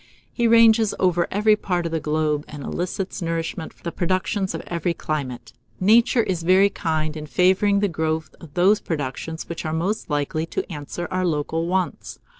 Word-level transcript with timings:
He 0.33 0.47
ranges 0.47 0.95
over 0.97 1.27
every 1.29 1.55
part 1.55 1.85
of 1.85 1.91
the 1.91 1.99
globe, 1.99 2.43
and 2.47 2.63
elicits 2.63 3.21
nourishment 3.21 3.71
from 3.71 3.83
the 3.83 3.91
productions 3.91 4.55
of 4.55 4.63
every 4.65 4.95
climate. 4.95 5.53
Nature 5.79 6.23
is 6.23 6.41
very 6.41 6.71
kind 6.71 7.15
in 7.15 7.27
favouring 7.27 7.81
the 7.81 7.87
growth 7.87 8.33
of 8.41 8.55
those 8.55 8.79
productions 8.81 9.47
which 9.47 9.63
are 9.63 9.73
most 9.73 10.09
likely 10.09 10.47
to 10.47 10.67
answer 10.71 11.07
our 11.11 11.23
local 11.23 11.67
wants. 11.67 12.17